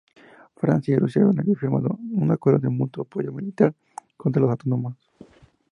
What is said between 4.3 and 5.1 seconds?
los otomanos.